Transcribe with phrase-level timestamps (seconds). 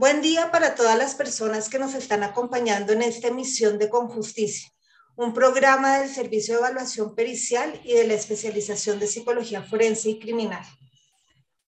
[0.00, 4.72] Buen día para todas las personas que nos están acompañando en esta emisión de Conjusticia,
[5.14, 10.18] un programa del Servicio de Evaluación Pericial y de la especialización de Psicología Forense y
[10.18, 10.64] Criminal.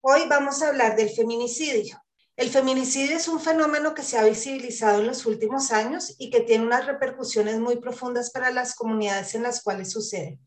[0.00, 2.02] Hoy vamos a hablar del feminicidio.
[2.34, 6.40] El feminicidio es un fenómeno que se ha visibilizado en los últimos años y que
[6.40, 10.38] tiene unas repercusiones muy profundas para las comunidades en las cuales sucede.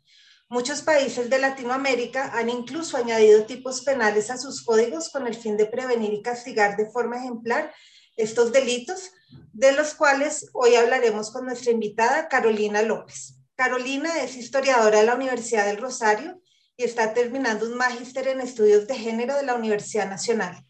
[0.48, 5.58] Muchos países de Latinoamérica han incluso añadido tipos penales a sus códigos con el fin
[5.58, 7.74] de prevenir y castigar de forma ejemplar
[8.16, 9.12] estos delitos,
[9.54, 13.40] de los cuales hoy hablaremos con nuestra invitada Carolina López.
[13.56, 16.40] Carolina es historiadora de la Universidad del Rosario
[16.78, 20.64] y está terminando un magíster en estudios de género de la Universidad Nacional.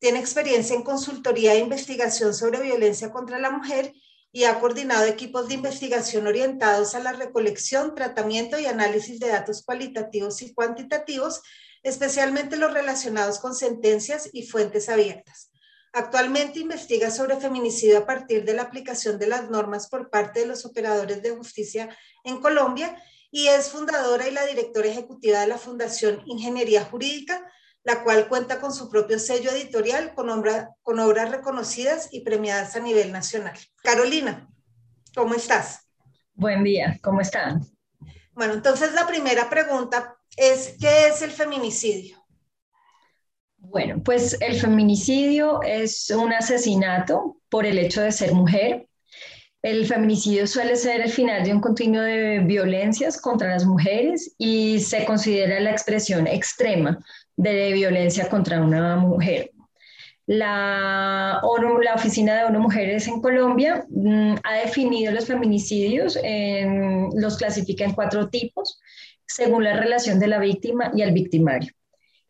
[0.00, 3.92] Tiene experiencia en consultoría e investigación sobre violencia contra la mujer
[4.32, 9.62] y ha coordinado equipos de investigación orientados a la recolección, tratamiento y análisis de datos
[9.62, 11.42] cualitativos y cuantitativos,
[11.82, 15.50] especialmente los relacionados con sentencias y fuentes abiertas.
[15.92, 20.46] Actualmente investiga sobre feminicidio a partir de la aplicación de las normas por parte de
[20.46, 22.96] los operadores de justicia en Colombia
[23.32, 27.50] y es fundadora y la directora ejecutiva de la Fundación Ingeniería Jurídica,
[27.82, 30.28] la cual cuenta con su propio sello editorial con,
[30.82, 33.58] con obras reconocidas y premiadas a nivel nacional.
[33.82, 34.48] Carolina,
[35.14, 35.88] ¿cómo estás?
[36.34, 37.60] Buen día, ¿cómo están?
[38.32, 42.20] Bueno, entonces la primera pregunta es, ¿qué es el feminicidio?
[43.58, 48.88] Bueno, pues el feminicidio es un asesinato por el hecho de ser mujer.
[49.62, 54.80] El feminicidio suele ser el final de un continuo de violencias contra las mujeres y
[54.80, 56.98] se considera la expresión extrema
[57.40, 59.50] de violencia contra una mujer.
[60.26, 61.40] La,
[61.82, 66.18] la Oficina de ONU Mujeres en Colombia mm, ha definido los feminicidios,
[67.14, 68.78] los clasifica en cuatro tipos,
[69.26, 71.72] según la relación de la víctima y el victimario.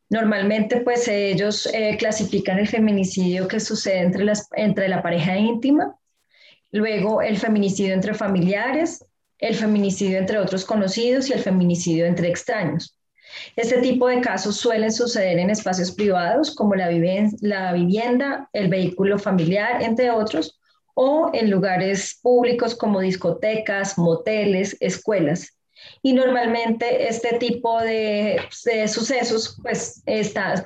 [0.09, 5.97] Normalmente, pues ellos eh, clasifican el feminicidio que sucede entre, las, entre la pareja íntima,
[6.73, 9.05] luego el feminicidio entre familiares,
[9.39, 12.97] el feminicidio entre otros conocidos y el feminicidio entre extraños.
[13.57, 16.91] Este tipo de casos suelen suceder en espacios privados como la,
[17.41, 20.61] la vivienda, el vehículo familiar, entre otros,
[20.95, 25.57] o en lugares públicos como discotecas, moteles, escuelas.
[26.03, 28.41] Y normalmente este tipo de,
[28.87, 30.03] sucesos pues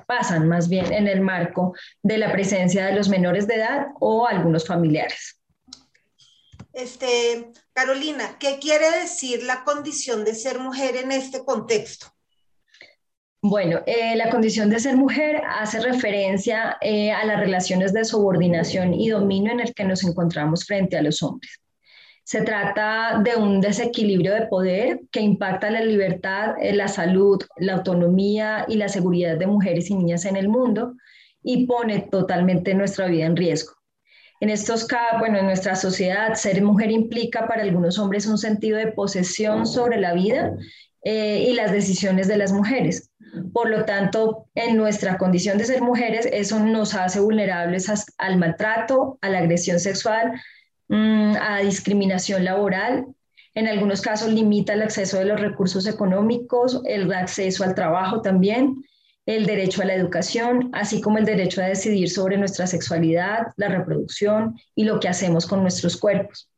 [0.06, 4.26] pasan más bien en el marco de la presencia de los menores de edad o
[4.26, 5.41] algunos familiares.
[6.72, 12.13] Este, Carolina, ¿qué quiere decir la condición de ser mujer en este contexto?
[13.47, 18.94] Bueno, eh, la condición de ser mujer hace referencia eh, a las relaciones de subordinación
[18.94, 21.60] y dominio en el que nos encontramos frente a los hombres.
[22.25, 27.75] Se trata de un desequilibrio de poder que impacta la libertad, eh, la salud, la
[27.75, 30.94] autonomía y la seguridad de mujeres y niñas en el mundo
[31.43, 33.75] y pone totalmente nuestra vida en riesgo.
[34.41, 38.78] En estos casos, bueno, en nuestra sociedad, ser mujer implica para algunos hombres un sentido
[38.78, 40.56] de posesión sobre la vida
[41.06, 43.11] y las decisiones de las mujeres
[43.53, 49.19] por lo tanto, en nuestra condición de ser mujeres, eso nos hace vulnerables al maltrato,
[49.21, 50.41] a la agresión sexual,
[50.89, 53.06] mm, a discriminación laboral.
[53.55, 58.84] En algunos casos limita el acceso de los recursos económicos, el acceso al trabajo también,
[59.27, 63.69] el derecho a la educación, así como el derecho a decidir sobre nuestra sexualidad, la
[63.69, 66.50] reproducción y lo que hacemos con nuestros cuerpos.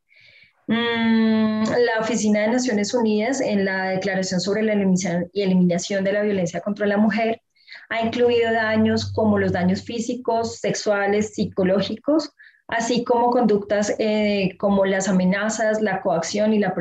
[0.67, 6.59] Mm, la Oficina de Naciones Unidas en la Declaración sobre la Eliminación de la Violencia
[6.59, 7.41] contra la Mujer
[7.89, 12.31] ha incluido daños como los daños físicos, sexuales, psicológicos,
[12.67, 16.75] así como conductas eh, como las amenazas, la coacción y la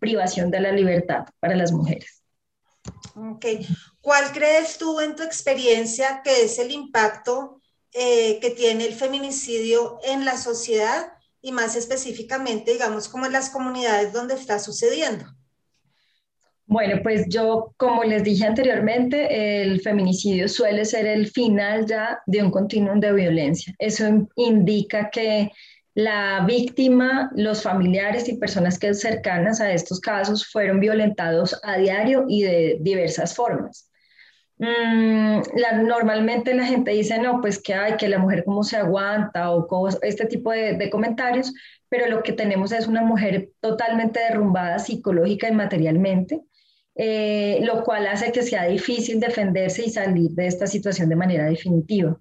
[0.00, 2.24] privación de la libertad para las mujeres.
[3.14, 3.64] Okay.
[4.00, 7.60] ¿Cuál crees tú en tu experiencia que es el impacto
[7.92, 11.12] eh, que tiene el feminicidio en la sociedad
[11.42, 15.24] y más específicamente, digamos, como en las comunidades donde está sucediendo?
[16.66, 22.44] Bueno, pues yo, como les dije anteriormente, el feminicidio suele ser el final ya de
[22.44, 23.74] un continuum de violencia.
[23.78, 24.04] Eso
[24.36, 25.50] indica que
[25.94, 32.24] la víctima, los familiares y personas que cercanas a estos casos fueron violentados a diario
[32.28, 33.89] y de diversas formas.
[34.60, 35.40] Mm,
[35.86, 39.88] normalmente la gente dice, no, pues que hay, que la mujer cómo se aguanta o
[40.02, 41.54] este tipo de, comentarios,
[41.88, 46.42] pero lo que tenemos es una mujer totalmente derrumbada psicológica y materialmente,
[46.94, 51.46] eh, lo cual hace que sea difícil defenderse y salir de esta situación de manera
[51.46, 52.20] definitiva.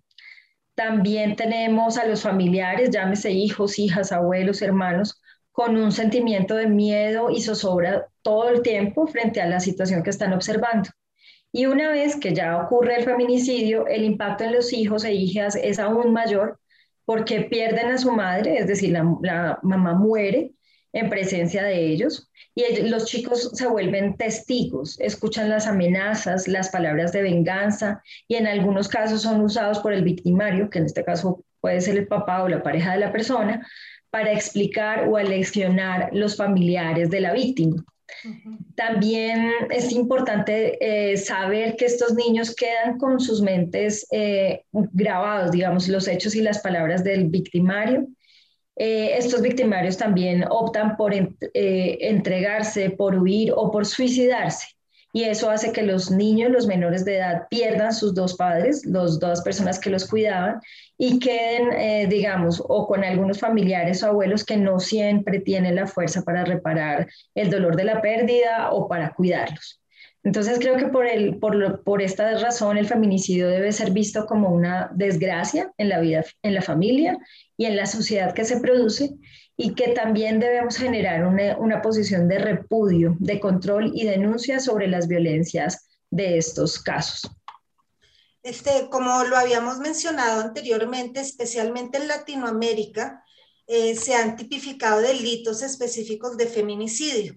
[0.75, 5.21] También tenemos a los familiares, llámese hijos, hijas, abuelos, hermanos,
[5.51, 10.11] con un sentimiento de miedo y zozobra todo el tiempo frente a la situación que
[10.11, 10.89] están observando.
[11.51, 15.55] Y una vez que ya ocurre el feminicidio, el impacto en los hijos e hijas
[15.55, 16.59] es aún mayor
[17.05, 20.51] porque pierden a su madre, es decir, la, mamá muere
[20.93, 27.11] en presencia de ellos y los chicos se vuelven testigos, escuchan las amenazas, las palabras
[27.11, 31.43] de venganza y en algunos casos son usados por el victimario, que en este caso
[31.61, 33.67] puede ser el papá o la pareja de la persona,
[34.11, 37.83] para explicar o aleccionar los familiares de la víctima.
[38.75, 45.87] También es importante eh, saber que estos niños quedan con sus mentes eh, grabados, digamos,
[45.87, 48.07] los hechos y las palabras del victimario.
[48.75, 51.13] Eh, estos victimarios también optan por
[51.53, 54.78] entregarse, por huir o por suicidarse
[55.11, 59.19] y eso hace que los niños, los menores de edad, pierdan sus dos padres, las
[59.19, 60.59] dos personas que los cuidaban,
[60.97, 65.87] y queden, eh, digamos, o con algunos familiares o abuelos que no siempre tienen la
[65.87, 69.79] fuerza para reparar el dolor de la pérdida o para cuidarlos.
[70.23, 74.49] Entonces creo que por, el, por, por esta razón el feminicidio debe ser visto como
[74.49, 77.17] una desgracia en la vida, en la familia
[77.57, 79.11] y en la sociedad que se produce
[79.61, 85.09] y que también debemos generar una, posición de repudio, de control y denuncia sobre las
[85.09, 87.29] violencias de estos casos.
[88.41, 93.21] Este, como lo habíamos mencionado anteriormente, especialmente en Latinoamérica,
[93.67, 97.35] eh, se han tipificado delitos específicos de feminicidio.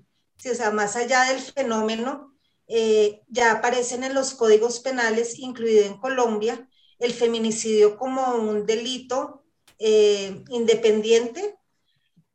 [0.48, 2.36] o sea, más allá del fenómeno,
[2.68, 6.68] eh, ya aparecen en los códigos penales, incluido en Colombia,
[7.00, 9.42] el feminicidio como un delito
[9.80, 11.58] eh, independiente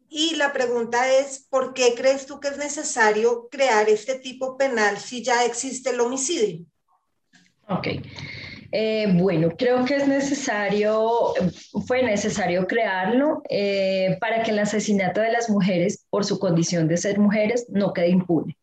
[0.09, 4.97] y la pregunta es, ¿por qué crees tú que es necesario crear este tipo penal
[4.97, 6.65] si ya existe el homicidio?
[7.67, 7.87] Ok.
[8.71, 11.33] Eh, bueno, creo que es necesario,
[11.85, 16.97] fue necesario crearlo eh, para que el asesinato de las mujeres por su condición de
[16.97, 18.57] ser mujeres no quede impune,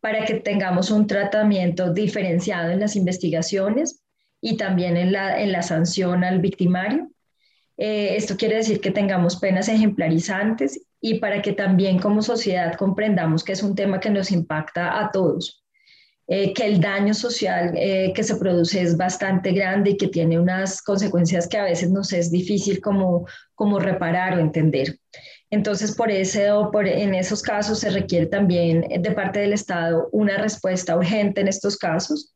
[0.00, 4.02] para que tengamos un tratamiento diferenciado en las investigaciones
[4.42, 7.08] y también en la, en la sanción al victimario
[7.76, 13.42] eh, esto quiere decir que tengamos penas ejemplarizantes y para que también como sociedad comprendamos
[13.42, 15.64] que es un tema que nos impacta a todos,
[16.28, 20.38] eh, que el daño social eh, que se produce es bastante grande y que tiene
[20.38, 24.98] unas consecuencias que a veces nos es difícil como, como reparar o entender.
[25.50, 30.36] Entonces, por eso, por, en esos casos se requiere también de parte del Estado una
[30.38, 32.34] respuesta urgente en estos casos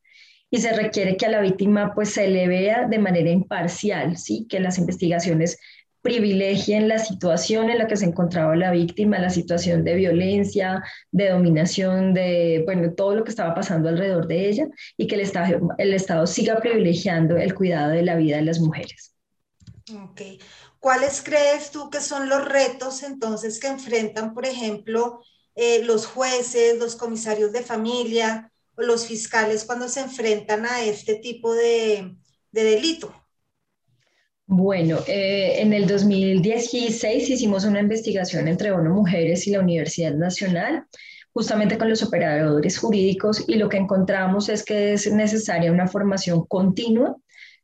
[0.51, 4.47] y se requiere que a la víctima pues se le vea de manera imparcial, ¿sí?
[4.49, 5.59] que las investigaciones
[6.01, 10.81] privilegien la situación en la que se encontraba la víctima, la situación de violencia,
[11.11, 15.21] de dominación, de, bueno, todo lo que estaba pasando alrededor de ella y que el
[15.21, 19.13] Estado, el Estado siga privilegiando el cuidado de la vida de las mujeres.
[19.93, 20.21] Ok.
[20.79, 25.21] ¿Cuáles crees tú que son los retos entonces que enfrentan, por ejemplo,
[25.55, 28.48] eh, los jueces, los comisarios de familia,
[28.85, 32.15] los fiscales cuando se enfrentan a este tipo de,
[32.51, 33.13] delito?
[34.45, 40.85] Bueno, eh, en el 2016 hicimos una investigación entre ONU Mujeres y la Universidad Nacional,
[41.31, 46.45] justamente con los operadores jurídicos, y lo que encontramos es que es necesaria una formación
[46.47, 47.15] continua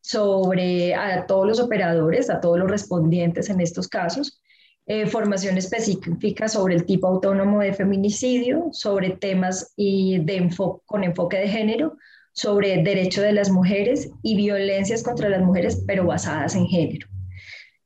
[0.01, 4.39] sobre a todos los operadores, a todos los respondientes en estos casos,
[4.88, 10.50] eh, formación específica sobre el tipo autónomo de feminicidio, sobre temas y de
[10.86, 11.98] con enfoque de género,
[12.34, 17.08] sobre derecho de las mujeres y violencias contra las mujeres, pero basadas en género.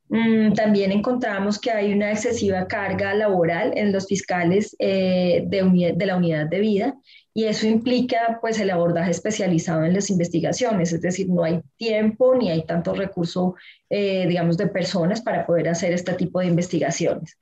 [0.10, 6.06] Mm, también encontramos que hay una excesiva carga laboral en los fiscales eh, de, de
[6.08, 6.96] la unidad de vida
[7.34, 12.36] y eso implica pues el abordaje especializado en las investigaciones, es decir, no hay tiempo
[12.36, 13.56] ni hay tanto recurso,
[13.90, 17.38] eh, digamos, de personas para poder hacer este tipo de investigaciones.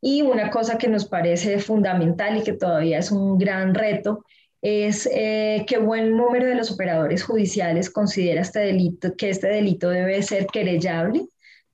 [0.00, 4.24] Y una cosa que nos parece fundamental y que todavía es un gran reto
[4.62, 9.90] es eh, que buen número de los operadores judiciales considera este delito, que este delito
[9.90, 11.26] debe ser querellable,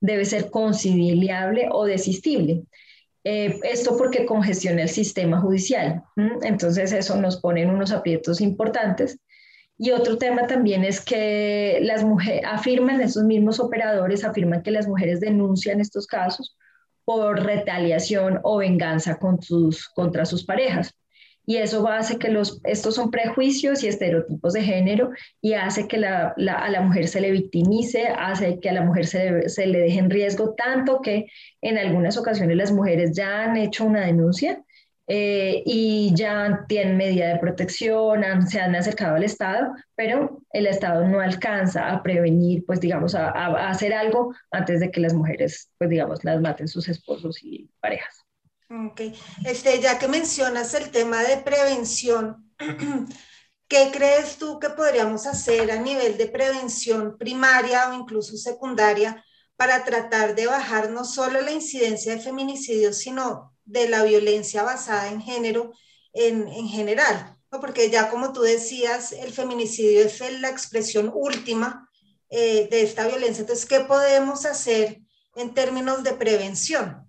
[0.05, 2.63] debe ser conciliable o desistible.
[3.23, 6.03] Eh, esto porque congestiona el sistema judicial.
[6.43, 9.19] Entonces eso nos pone en unos aprietos importantes.
[9.77, 14.87] Y otro tema también es que las mujeres afirman, esos mismos operadores afirman que las
[14.87, 16.55] mujeres denuncian estos casos
[17.03, 20.95] por retaliación o venganza contra sus parejas
[21.45, 25.11] y eso hace que los, estos son prejuicios y estereotipos de género
[25.41, 29.05] y hace que la, a la mujer se le victimice, hace que a la mujer
[29.05, 31.27] se, se, le deje en riesgo tanto que
[31.61, 34.63] en algunas ocasiones las mujeres ya han hecho una denuncia
[35.07, 41.07] eh, y ya tienen medida de protección, se han acercado al Estado, pero el Estado
[41.07, 45.69] no alcanza a prevenir, pues digamos, a, a hacer algo antes de que las mujeres,
[45.77, 48.25] pues digamos, las maten sus esposos y parejas.
[48.69, 48.99] Ok,
[49.45, 52.51] este, ya que mencionas el tema de prevención,
[53.67, 59.23] ¿qué crees tú que podríamos hacer a nivel de prevención primaria o incluso secundaria
[59.55, 65.09] para tratar de bajar no solo la incidencia de feminicidios, sino de la violencia basada
[65.09, 65.71] en género
[66.13, 67.59] en, en general, ¿no?
[67.59, 71.87] porque ya como tú decías, el feminicidio es la expresión última
[72.29, 73.41] eh, de esta violencia.
[73.41, 75.01] Entonces, ¿qué podemos hacer
[75.35, 77.04] en términos de prevención?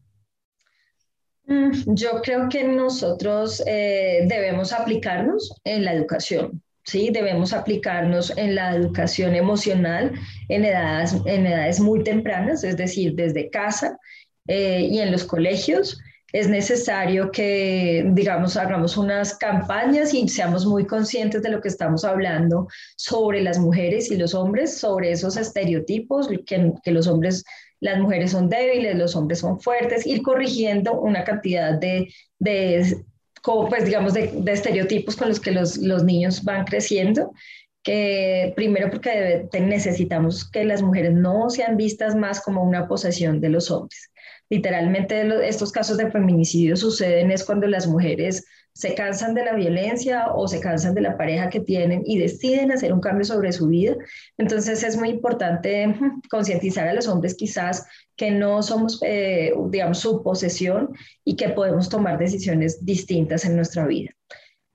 [1.47, 7.11] Mm, yo creo que nosotros eh, debemos aplicarnos en la educación, ¿sí?
[7.11, 10.12] Debemos aplicarnos en la educación emocional
[10.49, 13.97] en edades, en edades muy tempranas, es decir, desde casa
[14.49, 16.00] eh, y en los colegios.
[16.33, 22.05] Es necesario que, digamos, hagamos unas campañas y seamos muy conscientes de lo que estamos
[22.05, 27.45] hablando sobre las mujeres y los hombres, sobre esos estereotipos, que, que los hombres
[27.80, 32.97] las mujeres son débiles, los hombres son fuertes, ir corrigiendo una cantidad de, de
[33.42, 37.33] pues digamos, de, estereotipos con los que los, los, niños van creciendo,
[37.83, 43.50] que primero porque necesitamos que las mujeres no sean vistas más como una posesión de
[43.50, 44.11] los hombres.
[44.50, 48.45] Literalmente estos casos de feminicidio suceden es cuando las mujeres
[48.76, 52.71] se cansan de la violencia o se cansan de la pareja que tienen y deciden
[52.71, 53.97] hacer un cambio sobre su vida.
[54.37, 55.95] Entonces es muy importante
[56.30, 60.90] concientizar a los hombres quizás que no somos, eh, digamos, su posesión
[61.25, 64.11] y que podemos tomar decisiones distintas en nuestra vida.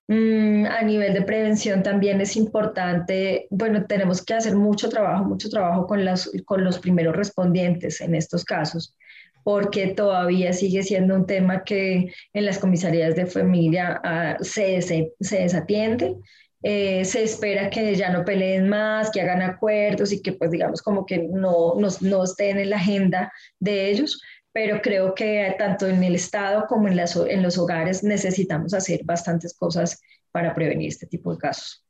[0.07, 5.47] Mm, a nivel de prevención también es importante, bueno, tenemos que hacer mucho trabajo, mucho
[5.47, 8.95] trabajo con, las, con los primeros respondientes en estos casos
[9.43, 15.13] porque todavía sigue siendo un tema que en las comisarías de familia ah, se, se,
[15.19, 16.15] desatiende.
[16.63, 20.81] Eh, se espera que ya no peleen más, que hagan acuerdos y que pues digamos
[20.83, 24.21] como que no, no, no estén en la agenda de ellos,
[24.51, 29.01] pero creo que tanto en el Estado como en, las, en los hogares necesitamos hacer
[29.03, 29.99] bastantes cosas
[30.31, 31.83] para prevenir este tipo de casos.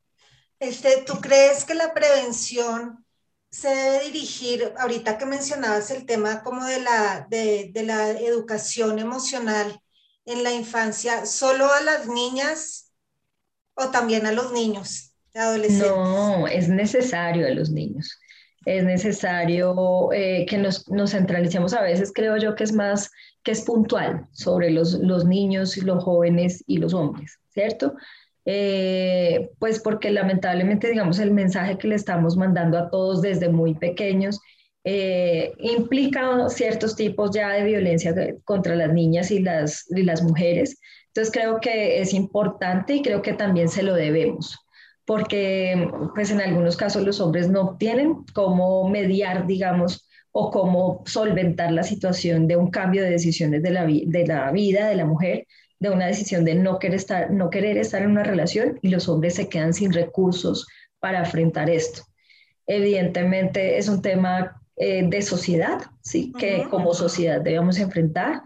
[0.59, 3.03] Este, ¿Tú crees que la prevención
[3.51, 9.77] se debe dirigir, ahorita que mencionabas el tema como de la, de, la educación emocional
[10.25, 12.93] en la infancia, solo a las niñas
[13.73, 15.89] o también a los niños, adolescentes?
[15.89, 18.17] No, es necesario a los niños.
[18.65, 23.09] Es necesario eh, que nos, nos, centralicemos a veces, creo yo que es más,
[23.43, 27.95] que es puntual sobre los, los niños, los jóvenes y los hombres, ¿cierto?
[28.45, 33.75] Eh, pues porque lamentablemente, digamos, el mensaje que le estamos mandando a todos desde muy
[33.75, 34.39] pequeños
[34.83, 40.79] eh, implica ciertos tipos ya de violencia contra las niñas y las, y las mujeres.
[41.07, 44.57] Entonces creo que es importante y creo que también se lo debemos,
[45.05, 51.71] porque pues en algunos casos los hombres no tienen cómo mediar, digamos, o cómo solventar
[51.73, 55.45] la situación de un cambio de decisiones de la, de la vida de la mujer
[55.81, 59.09] de una decisión de no querer, estar, no querer estar en una relación y los
[59.09, 60.67] hombres se quedan sin recursos
[60.99, 62.03] para afrontar esto.
[62.67, 66.31] Evidentemente es un tema eh, de sociedad, ¿sí?
[66.37, 68.43] que como sociedad debemos enfrentar.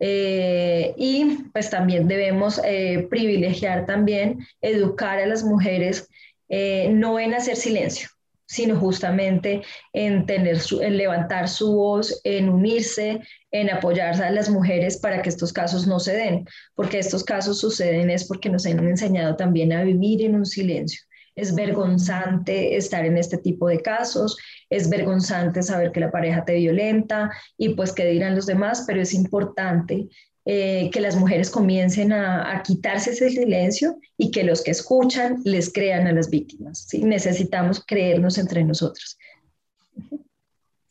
[0.00, 6.08] Eh, y pues también debemos eh, privilegiar también, educar a las mujeres,
[6.48, 8.08] no en hacer silencio,
[8.48, 9.62] sino justamente
[9.92, 15.28] en, tener en levantar su voz, en unirse, en apoyar a las mujeres para que
[15.28, 19.72] estos casos no se den, porque estos casos suceden es porque nos han enseñado también
[19.72, 21.02] a vivir en un silencio.
[21.36, 24.36] Es vergonzante estar en este tipo de casos,
[24.70, 29.02] es vergonzante saber que la pareja te violenta y pues qué dirán los demás, pero
[29.02, 30.08] es importante
[30.50, 35.70] eh, que las mujeres comiencen a, quitarse ese silencio y que los que escuchan les
[35.70, 36.86] crean a las víctimas.
[36.88, 37.02] ¿sí?
[37.04, 39.18] Necesitamos creernos entre nosotros.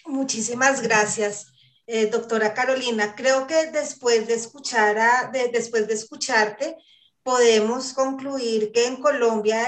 [0.06, 1.48] Muchísimas gracias,
[1.88, 3.16] eh, doctora Carolina.
[3.16, 6.78] Creo que después de, escuchar a, después de escucharte,
[7.24, 9.60] podemos concluir que en Colombia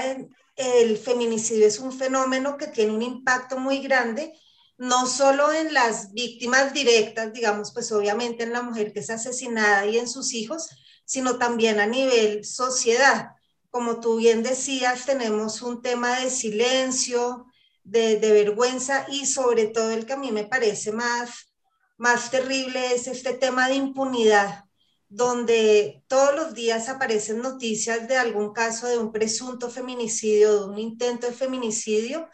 [0.54, 4.34] el feminicidio es un fenómeno que tiene un impacto muy grande
[4.80, 9.84] no solo en las víctimas directas, digamos, pues obviamente en la mujer que es asesinada
[9.84, 10.70] y en sus hijos,
[11.04, 13.32] sino también a nivel sociedad.
[13.68, 17.44] Como tú bien decías, tenemos un tema de silencio,
[17.84, 21.52] de, vergüenza y sobre todo el que a mí me parece más,
[21.98, 24.64] más terrible es este tema de impunidad,
[25.10, 30.78] donde todos los días aparecen noticias de algún caso de un presunto feminicidio, de un
[30.78, 32.30] intento de feminicidio,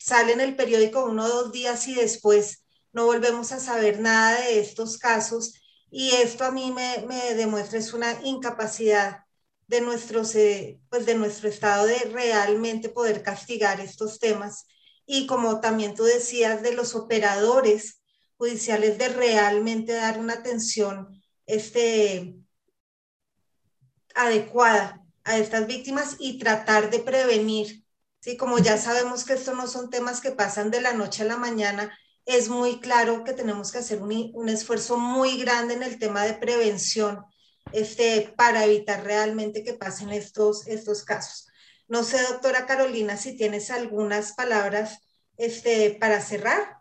[0.00, 4.40] sale en el periódico uno o dos días y después no volvemos a saber nada
[4.40, 5.54] de estos casos.
[5.90, 9.24] Y esto a mí me, me demuestra es una incapacidad
[9.66, 14.66] de, nuestros, eh, pues de nuestro Estado de realmente poder castigar estos temas.
[15.06, 18.00] Y como también tú decías de los operadores
[18.36, 22.36] judiciales de realmente dar una atención este,
[24.14, 27.79] adecuada a estas víctimas y tratar de prevenir
[28.20, 31.26] Sí, como ya sabemos que estos no son temas que pasan de la noche a
[31.26, 31.90] la mañana,
[32.26, 36.24] es muy claro que tenemos que hacer un, un esfuerzo muy grande en el tema
[36.24, 37.24] de prevención
[37.72, 41.48] este, para evitar realmente que pasen estos, estos casos.
[41.88, 45.00] No sé, doctora Carolina, si tienes algunas palabras
[45.36, 46.76] este, para cerrar.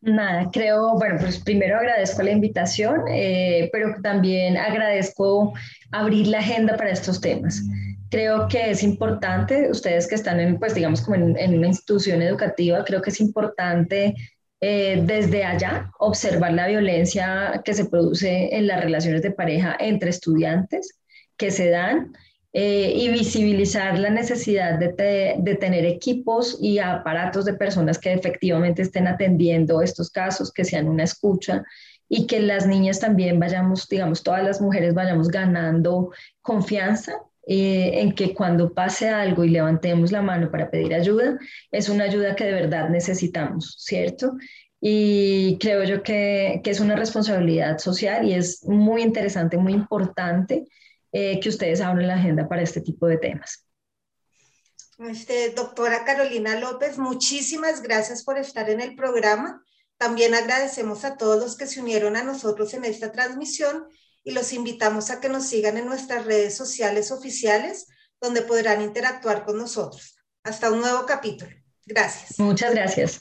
[0.00, 5.54] Nada, creo, bueno, pues primero agradezco la invitación, eh, pero también agradezco
[5.90, 7.62] abrir la agenda para estos temas.
[8.10, 12.84] Creo que es importante, ustedes que están en, pues digamos, como en, una institución educativa,
[12.84, 14.14] creo que es importante
[14.60, 20.10] eh, desde allá observar la violencia que se produce en las relaciones de pareja entre
[20.10, 20.98] estudiantes
[21.36, 22.12] que se dan
[22.52, 29.08] eh, y visibilizar la necesidad de, tener equipos y aparatos de personas que efectivamente estén
[29.08, 31.64] atendiendo estos casos, que sean una escucha
[32.08, 38.12] y que las niñas también vayamos, digamos, todas las mujeres vayamos ganando confianza eh, en
[38.12, 41.38] que cuando pase algo y levantemos la mano para pedir ayuda,
[41.70, 44.36] es una ayuda que de verdad necesitamos, ¿cierto?
[44.80, 50.66] Y creo yo que, que es una responsabilidad social y es muy interesante, muy importante
[51.12, 53.64] eh, que ustedes abran la agenda para este tipo de temas.
[54.98, 59.62] Este, doctora Carolina López, muchísimas gracias por estar en el programa.
[59.98, 63.86] También agradecemos a todos los que se unieron a nosotros en esta transmisión
[64.26, 67.86] y los invitamos a que nos sigan en nuestras redes sociales oficiales,
[68.20, 70.16] donde podrán interactuar con nosotros.
[70.42, 71.52] Hasta un nuevo capítulo.
[71.86, 72.36] Gracias.
[72.40, 73.20] Muchas gracias.